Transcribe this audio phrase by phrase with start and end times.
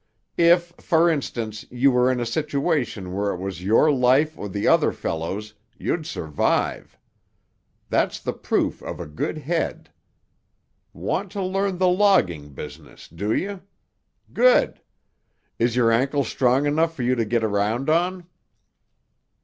[0.39, 4.67] If, for instance, you were in a situation where it was your life or the
[4.67, 6.97] other fellow's, you'd survive.
[7.87, 9.91] That's the proof of a good head.
[10.91, 13.61] Want to learn the logging business, do you?
[14.33, 14.81] Good!
[15.59, 18.25] Is your ankle strong enough for you to get around on?"